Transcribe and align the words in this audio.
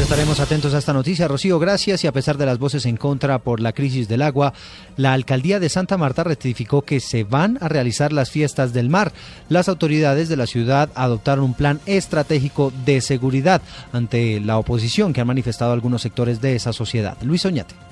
Pues 0.00 0.08
estaremos 0.08 0.40
atentos 0.40 0.72
a 0.72 0.78
esta 0.78 0.94
noticia. 0.94 1.28
Rocío, 1.28 1.58
gracias. 1.58 2.04
Y 2.04 2.06
a 2.06 2.12
pesar 2.12 2.38
de 2.38 2.46
las 2.46 2.58
voces 2.58 2.86
en 2.86 2.96
contra 2.96 3.38
por 3.38 3.60
la 3.60 3.74
crisis 3.74 4.08
del 4.08 4.22
agua, 4.22 4.54
la 4.96 5.12
alcaldía 5.12 5.60
de 5.60 5.68
Santa 5.68 5.98
Marta 5.98 6.24
rectificó 6.24 6.80
que 6.80 7.00
se 7.00 7.22
van 7.22 7.58
a 7.60 7.68
realizar 7.68 8.10
las 8.10 8.30
fiestas 8.30 8.72
del 8.72 8.88
mar. 8.88 9.12
Las 9.50 9.68
autoridades 9.68 10.30
de 10.30 10.38
la 10.38 10.46
ciudad 10.46 10.88
adoptaron 10.94 11.44
un 11.44 11.52
plan 11.52 11.80
estratégico 11.84 12.72
de 12.86 13.02
seguridad 13.02 13.60
ante 13.92 14.40
la 14.40 14.56
oposición 14.56 15.12
que 15.12 15.20
han 15.20 15.26
manifestado 15.26 15.74
algunos 15.74 16.00
sectores 16.00 16.40
de 16.40 16.56
esa 16.56 16.72
sociedad. 16.72 17.18
Luis 17.20 17.44
Oñate. 17.44 17.89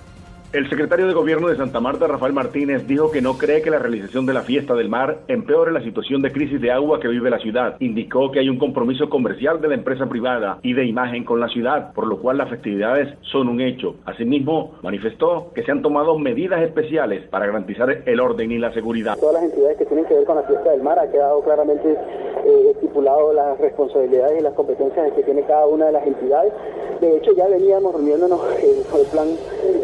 El 0.51 0.66
secretario 0.70 1.07
de 1.07 1.12
Gobierno 1.12 1.48
de 1.48 1.59
Santa 1.59 1.79
Marta, 1.79 2.07
Rafael 2.07 2.33
Martínez, 2.33 2.87
dijo 2.87 3.11
que 3.11 3.20
no 3.20 3.37
cree 3.37 3.61
que 3.61 3.69
la 3.69 3.79
realización 3.79 4.25
de 4.25 4.33
la 4.33 4.41
fiesta 4.41 4.73
del 4.73 4.88
mar 4.88 5.19
empeore 5.29 5.73
la 5.73 5.83
situación 5.83 6.23
de 6.23 6.33
crisis 6.33 6.59
de 6.59 6.73
agua 6.73 7.01
que 7.01 7.09
vive 7.09 7.29
la 7.29 7.38
ciudad. 7.38 7.77
Indicó 7.80 8.30
que 8.30 8.41
hay 8.41 8.48
un 8.48 8.59
compromiso 8.59 9.11
comercial 9.11 9.61
de 9.61 9.69
la 9.69 9.74
empresa 9.74 10.07
privada 10.07 10.59
y 10.62 10.73
de 10.73 10.87
imagen 10.87 11.24
con 11.24 11.38
la 11.38 11.48
ciudad, 11.48 11.93
por 11.93 12.07
lo 12.07 12.19
cual 12.19 12.38
las 12.38 12.48
festividades 12.48 13.15
son 13.30 13.48
un 13.48 13.61
hecho. 13.61 13.97
Asimismo, 14.07 14.73
manifestó 14.83 15.52
que 15.54 15.65
se 15.65 15.71
han 15.71 15.82
tomado 15.82 16.19
medidas 16.19 16.63
especiales 16.63 17.29
para 17.29 17.45
garantizar 17.45 17.91
el 18.07 18.19
orden 18.19 18.51
y 18.51 18.57
la 18.57 18.73
seguridad. 18.73 19.19
Todas 19.19 19.43
las 19.43 19.52
entidades 19.52 19.76
que 19.76 19.85
tienen 19.85 20.07
que 20.07 20.15
ver 20.15 20.24
con 20.24 20.37
la 20.37 20.45
fiesta 20.45 20.71
del 20.71 20.82
mar 20.82 20.99
ha 20.99 21.10
quedado 21.10 21.43
claramente 21.43 21.93
eh, 21.93 22.71
estipulado 22.71 23.35
las 23.35 23.59
responsabilidades 23.59 24.41
y 24.41 24.43
las 24.43 24.54
competencias 24.54 25.13
que 25.13 25.23
tiene 25.24 25.43
cada 25.43 25.66
una 25.66 25.85
de 25.87 25.93
las 25.93 26.07
entidades. 26.07 26.54
De 27.02 27.19
hecho, 27.19 27.32
ya 27.37 27.46
veníamos 27.49 27.93
reuniéndonos 27.93 28.41
eh, 28.60 28.82
el 28.99 29.07
plan, 29.09 29.29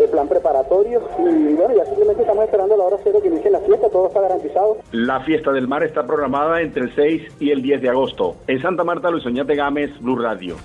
el 0.00 0.08
plan 0.08 0.26
preparatorio 0.54 1.02
y 1.18 1.54
bueno, 1.54 1.74
ya 1.76 1.84
simplemente 1.86 2.22
estamos 2.22 2.44
esperando 2.44 2.76
la 2.76 2.84
hora 2.84 2.96
cero 3.02 3.18
que 3.20 3.28
inicie 3.28 3.50
la 3.50 3.60
fiesta, 3.60 3.88
todo 3.88 4.08
está 4.08 4.20
garantizado. 4.20 4.78
La 4.92 5.20
fiesta 5.20 5.52
del 5.52 5.66
mar 5.66 5.82
está 5.82 6.06
programada 6.06 6.60
entre 6.60 6.84
el 6.84 6.94
6 6.94 7.22
y 7.40 7.50
el 7.50 7.62
10 7.62 7.82
de 7.82 7.88
agosto. 7.88 8.36
En 8.46 8.62
Santa 8.62 8.84
Marta, 8.84 9.10
Luis 9.10 9.26
Oñate 9.26 9.56
Gámez, 9.56 9.90
Blue 10.00 10.16
Radio. 10.16 10.56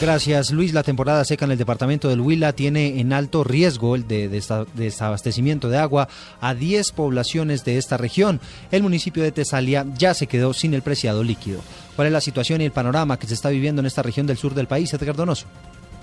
Gracias, 0.00 0.50
Luis. 0.50 0.74
La 0.74 0.82
temporada 0.82 1.24
seca 1.24 1.44
en 1.44 1.52
el 1.52 1.58
departamento 1.58 2.08
del 2.08 2.20
Huila 2.20 2.52
tiene 2.52 3.00
en 3.00 3.12
alto 3.12 3.44
riesgo 3.44 3.94
el 3.94 4.08
de 4.08 4.28
desabastecimiento 4.74 5.68
de 5.68 5.78
agua 5.78 6.08
a 6.40 6.54
10 6.54 6.90
poblaciones 6.92 7.64
de 7.64 7.78
esta 7.78 7.96
región. 7.96 8.40
El 8.72 8.82
municipio 8.82 9.22
de 9.22 9.30
Tesalia 9.30 9.86
ya 9.96 10.12
se 10.12 10.26
quedó 10.26 10.54
sin 10.54 10.74
el 10.74 10.82
preciado 10.82 11.22
líquido. 11.22 11.60
¿Cuál 11.94 12.08
es 12.08 12.12
la 12.12 12.20
situación 12.20 12.60
y 12.60 12.64
el 12.64 12.72
panorama 12.72 13.18
que 13.18 13.28
se 13.28 13.34
está 13.34 13.48
viviendo 13.48 13.80
en 13.80 13.86
esta 13.86 14.02
región 14.02 14.26
del 14.26 14.38
sur 14.38 14.54
del 14.54 14.66
país, 14.66 14.92
Edgar 14.92 15.14
Donoso? 15.14 15.46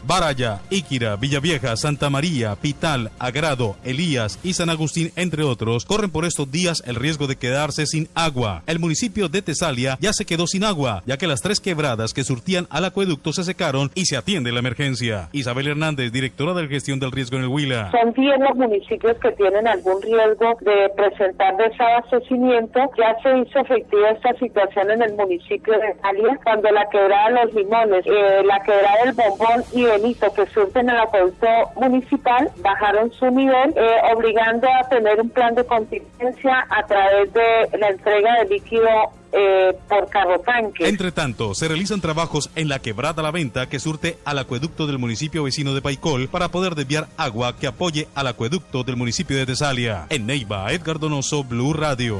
Baraya, 0.05 0.61
Íquira, 0.69 1.15
Villavieja, 1.15 1.75
Santa 1.75 2.09
María, 2.09 2.55
Pital, 2.55 3.11
Agrado, 3.19 3.75
Elías 3.83 4.39
y 4.43 4.53
San 4.53 4.69
Agustín, 4.69 5.11
entre 5.15 5.43
otros, 5.43 5.85
corren 5.85 6.11
por 6.11 6.25
estos 6.25 6.51
días 6.51 6.83
el 6.85 6.95
riesgo 6.95 7.27
de 7.27 7.35
quedarse 7.35 7.85
sin 7.85 8.07
agua. 8.15 8.63
El 8.67 8.79
municipio 8.79 9.29
de 9.29 9.41
Tesalia 9.41 9.97
ya 9.99 10.13
se 10.13 10.25
quedó 10.25 10.47
sin 10.47 10.63
agua, 10.63 11.03
ya 11.05 11.17
que 11.17 11.27
las 11.27 11.41
tres 11.41 11.59
quebradas 11.59 12.13
que 12.13 12.23
surtían 12.23 12.67
al 12.69 12.85
acueducto 12.85 13.33
se 13.33 13.43
secaron 13.43 13.91
y 13.95 14.05
se 14.05 14.17
atiende 14.17 14.51
la 14.51 14.59
emergencia. 14.59 15.29
Isabel 15.31 15.67
Hernández, 15.67 16.11
directora 16.11 16.53
de 16.53 16.67
gestión 16.67 16.99
del 16.99 17.11
riesgo 17.11 17.37
en 17.37 17.43
el 17.43 17.49
Huila. 17.49 17.91
Son 17.91 18.13
10 18.13 18.39
los 18.39 18.55
municipios 18.55 19.17
que 19.19 19.31
tienen 19.31 19.67
algún 19.67 20.01
riesgo 20.01 20.57
de 20.61 20.89
presentar 20.95 21.55
desabastecimiento. 21.57 22.79
Ya 22.97 23.15
se 23.21 23.37
hizo 23.39 23.59
efectiva 23.59 24.09
esta 24.09 24.33
situación 24.39 24.91
en 24.91 25.01
el 25.01 25.13
municipio 25.15 25.73
de 25.73 25.93
Tesalia, 25.93 26.39
cuando 26.43 26.69
la 26.71 26.87
quebrada 26.89 27.29
Los 27.29 27.53
Limones, 27.53 28.05
eh, 28.05 28.41
la 28.45 28.61
quebrada 28.63 29.05
del 29.05 29.13
Bombón 29.13 29.63
y 29.73 29.85
Que 29.99 30.45
surten 30.53 30.89
el 30.89 30.97
acueducto 30.97 31.47
municipal 31.75 32.49
bajaron 32.61 33.11
su 33.11 33.29
nivel, 33.31 33.73
eh, 33.75 34.13
obligando 34.15 34.67
a 34.67 34.87
tener 34.87 35.19
un 35.19 35.29
plan 35.29 35.53
de 35.55 35.65
contingencia 35.65 36.65
a 36.69 36.85
través 36.85 37.33
de 37.33 37.77
la 37.77 37.89
entrega 37.89 38.39
de 38.39 38.45
líquido 38.45 38.87
eh, 39.31 39.75
por 39.87 40.09
carro 40.09 40.39
tanque. 40.39 40.87
Entre 40.87 41.11
tanto, 41.11 41.53
se 41.53 41.67
realizan 41.67 42.01
trabajos 42.01 42.49
en 42.55 42.69
la 42.69 42.79
quebrada 42.79 43.21
La 43.21 43.31
Venta 43.31 43.67
que 43.67 43.79
surte 43.79 44.17
al 44.23 44.39
acueducto 44.39 44.87
del 44.87 44.99
municipio 44.99 45.43
vecino 45.43 45.73
de 45.73 45.81
Paicol 45.81 46.29
para 46.29 46.49
poder 46.49 46.75
desviar 46.75 47.07
agua 47.17 47.55
que 47.57 47.67
apoye 47.67 48.07
al 48.15 48.27
acueducto 48.27 48.83
del 48.83 48.95
municipio 48.95 49.37
de 49.37 49.45
Tesalia. 49.45 50.05
En 50.09 50.25
Neiva, 50.25 50.71
Edgar 50.71 50.99
Donoso, 50.99 51.43
Blue 51.43 51.73
Radio. 51.73 52.19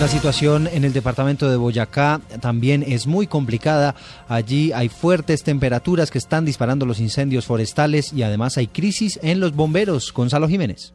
La 0.00 0.08
situación 0.08 0.66
en 0.66 0.84
el 0.84 0.92
departamento 0.92 1.48
de 1.48 1.56
Boyacá 1.56 2.18
también 2.42 2.82
es 2.82 3.06
muy 3.06 3.28
complicada. 3.28 3.94
Allí 4.28 4.72
hay 4.72 4.88
fuertes 4.88 5.44
temperaturas 5.44 6.10
que 6.10 6.18
están 6.18 6.44
disparando 6.44 6.84
los 6.84 6.98
incendios 6.98 7.46
forestales 7.46 8.12
y 8.12 8.24
además 8.24 8.58
hay 8.58 8.66
crisis 8.66 9.20
en 9.22 9.38
los 9.38 9.54
bomberos. 9.54 10.12
Gonzalo 10.12 10.48
Jiménez. 10.48 10.92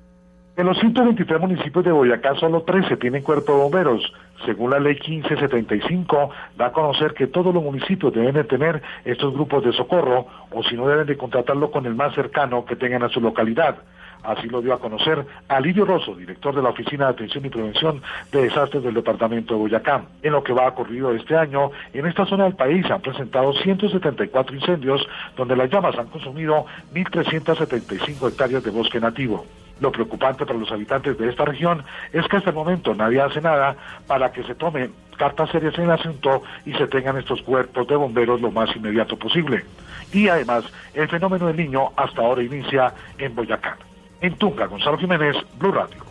En 0.58 0.66
los 0.66 0.78
123 0.80 1.40
municipios 1.40 1.86
de 1.86 1.94
Boyacá, 1.94 2.36
solo 2.36 2.64
13 2.64 2.98
tienen 2.98 3.24
cuerpo 3.24 3.54
de 3.54 3.60
bomberos. 3.60 4.14
Según 4.46 4.72
la 4.72 4.80
ley 4.80 4.96
1575, 4.96 6.32
da 6.58 6.68
a 6.68 6.72
conocer 6.74 7.14
que 7.14 7.28
todos 7.28 7.54
los 7.54 7.64
municipios 7.64 8.14
deben 8.14 8.36
de 8.36 8.44
tener 8.44 8.82
estos 9.06 9.34
grupos 9.34 9.64
de 9.64 9.72
socorro 9.72 10.28
o 10.52 10.62
si 10.64 10.76
no 10.76 10.86
deben 10.86 11.08
de 11.08 11.16
contratarlo 11.16 11.72
con 11.72 11.86
el 11.86 11.96
más 11.96 12.14
cercano 12.14 12.66
que 12.66 12.76
tengan 12.76 13.04
a 13.04 13.10
su 13.10 13.22
localidad. 13.22 13.78
Así 14.24 14.48
lo 14.50 14.62
dio 14.62 14.74
a 14.74 14.80
conocer 14.80 15.26
Alirio 15.48 15.86
Rosso, 15.86 16.16
director 16.16 16.54
de 16.54 16.62
la 16.62 16.70
Oficina 16.70 17.06
de 17.06 17.12
Atención 17.12 17.46
y 17.46 17.50
Prevención 17.50 18.02
de 18.32 18.44
Desastres 18.44 18.84
del 18.84 18.94
Departamento 18.94 19.54
de 19.54 19.62
Boyacá. 19.62 20.04
En 20.22 20.34
lo 20.34 20.44
que 20.44 20.54
va 20.54 20.68
ocurrido 20.68 21.12
este 21.14 21.38
año, 21.38 21.72
en 21.94 22.06
esta 22.06 22.26
zona 22.26 22.44
del 22.44 22.56
país 22.56 22.86
se 22.86 22.94
han 22.94 23.02
presentado 23.02 23.54
174 23.54 24.56
incendios, 24.56 25.08
donde 25.38 25.56
las 25.56 25.70
llamas 25.70 25.98
han 25.98 26.08
consumido 26.08 26.66
1.375 26.94 28.30
hectáreas 28.30 28.64
de 28.64 28.72
bosque 28.72 29.00
nativo. 29.00 29.46
Lo 29.80 29.92
preocupante 29.92 30.46
para 30.46 30.60
los 30.60 30.72
habitantes 30.72 31.18
de 31.18 31.30
esta 31.30 31.46
región 31.46 31.84
es 32.12 32.28
que 32.28 32.38
hasta 32.38 32.50
el 32.50 32.56
momento 32.56 32.94
nadie 32.94 33.22
hace 33.22 33.40
nada 33.40 33.76
para 34.08 34.32
que 34.32 34.44
se 34.44 34.56
tomen 34.56 34.92
cartas 35.18 35.50
serias 35.52 35.78
en 35.78 35.86
el 35.86 35.92
asunto 35.92 36.44
y 36.66 36.74
se 36.74 36.88
tengan 36.88 37.18
estos 37.18 37.42
cuerpos 37.42 37.88
de 37.88 37.96
bomberos 37.96 38.42
lo 38.42 38.52
más 38.52 38.74
inmediato 38.76 39.18
posible. 39.18 39.64
Y 40.12 40.28
además, 40.28 40.66
el 40.94 41.08
fenómeno 41.08 41.48
del 41.48 41.58
niño 41.58 41.92
hasta 41.96 42.22
ahora 42.22 42.44
inicia 42.44 42.94
en 43.18 43.36
Boyacá. 43.36 43.78
En 44.22 44.36
Tunca, 44.38 44.66
Gonzalo 44.68 44.98
Jiménez, 44.98 45.36
Blue 45.58 45.72
Radio. 45.72 46.10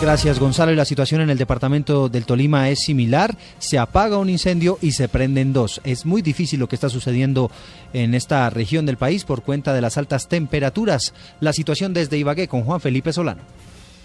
Gracias 0.00 0.38
Gonzalo. 0.38 0.72
Y 0.72 0.76
la 0.76 0.86
situación 0.86 1.20
en 1.20 1.28
el 1.28 1.36
departamento 1.36 2.08
del 2.08 2.24
Tolima 2.24 2.70
es 2.70 2.80
similar. 2.80 3.36
Se 3.58 3.78
apaga 3.78 4.16
un 4.16 4.30
incendio 4.30 4.78
y 4.80 4.92
se 4.92 5.08
prenden 5.08 5.52
dos. 5.52 5.82
Es 5.84 6.06
muy 6.06 6.22
difícil 6.22 6.58
lo 6.58 6.68
que 6.68 6.76
está 6.76 6.88
sucediendo 6.88 7.50
en 7.92 8.14
esta 8.14 8.48
región 8.48 8.86
del 8.86 8.96
país 8.96 9.24
por 9.24 9.42
cuenta 9.42 9.74
de 9.74 9.82
las 9.82 9.98
altas 9.98 10.26
temperaturas. 10.26 11.12
La 11.40 11.52
situación 11.52 11.92
desde 11.92 12.16
Ibagué 12.16 12.48
con 12.48 12.62
Juan 12.62 12.80
Felipe 12.80 13.12
Solano. 13.12 13.42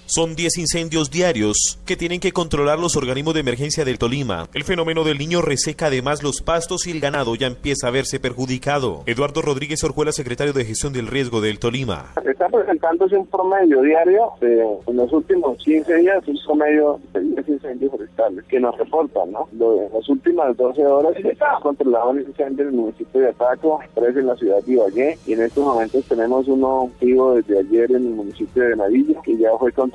Son 0.08 0.36
10 0.36 0.60
incendios 0.60 1.10
diarios 1.10 1.80
que 1.84 1.98
tienen 1.98 2.20
que 2.20 2.32
controlar 2.32 2.78
los 2.78 2.96
organismos 2.96 3.34
de 3.34 3.40
emergencia 3.40 3.84
del 3.84 3.98
Tolima. 3.98 4.48
El 4.54 4.64
fenómeno 4.64 5.04
del 5.04 5.18
niño 5.18 5.42
reseca 5.42 5.88
además 5.88 6.22
los 6.22 6.44
pastos 6.44 6.86
y 6.86 6.92
el 6.92 7.00
ganado 7.00 7.34
ya 7.34 7.48
empieza 7.48 7.88
a 7.88 7.92
verse 7.92 8.20
perjudicado. 8.20 9.02
Eduardo 9.08 9.42
Rodríguez 9.42 9.84
Orjuela, 9.84 10.12
secretario 10.12 10.54
de 10.54 10.64
Gestión 10.64 10.94
del 10.94 11.08
Riesgo 11.08 11.42
del 11.42 11.58
Tolima. 11.58 12.14
Está 12.24 12.48
presentándose 12.50 13.18
un 13.18 13.26
promedio 13.26 13.82
diario 13.82 14.34
en 14.42 14.96
los 14.96 15.12
últimos 15.12 15.58
15 15.64 15.96
días, 15.96 16.28
un 16.28 16.38
promedio 16.46 17.00
de 17.12 17.22
10 17.22 17.50
incendios 17.50 17.90
forestales 17.90 18.46
que 18.46 18.60
nos 18.60 18.78
reportan, 18.78 19.32
¿no? 19.32 19.50
En 19.54 19.92
las 19.92 20.08
últimas 20.08 20.56
12 20.56 20.86
horas 20.86 21.14
se 21.20 21.36
ha 21.44 21.60
controlado 21.62 22.12
un 22.12 22.22
incendio 22.22 22.62
en 22.62 22.70
el 22.70 22.76
municipio 22.76 23.22
de 23.22 23.30
Ataco, 23.30 23.80
tres 23.96 24.16
en 24.16 24.28
la 24.28 24.36
ciudad 24.36 24.62
de 24.64 24.72
Ibagué 24.72 25.18
y 25.25 25.34
en 25.34 25.42
estos 25.42 25.66
momentos 25.66 26.06
tenemos 26.06 26.48
uno 26.48 26.92
activo 26.94 27.34
desde 27.34 27.58
ayer 27.58 27.90
en 27.90 28.06
el 28.06 28.13
municipio 28.13 28.62
de 28.62 28.75
Navillo 28.75 29.19
que 29.24 29.36
ya 29.36 29.50
fue 29.58 29.72
controlado 29.72 29.94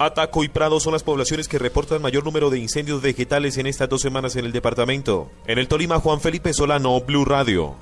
Ataco 0.00 0.44
y 0.44 0.48
Prado 0.48 0.80
son 0.80 0.92
las 0.92 1.02
poblaciones 1.02 1.48
que 1.48 1.58
reportan 1.58 2.02
mayor 2.02 2.24
número 2.24 2.50
de 2.50 2.58
incendios 2.58 3.02
vegetales 3.02 3.58
en 3.58 3.66
estas 3.66 3.88
dos 3.88 4.02
semanas 4.02 4.36
en 4.36 4.44
el 4.44 4.52
departamento. 4.52 5.28
En 5.46 5.58
el 5.58 5.68
Tolima, 5.68 6.00
Juan 6.00 6.20
Felipe 6.20 6.52
Solano, 6.52 7.00
Blue 7.00 7.24
Radio. 7.24 7.76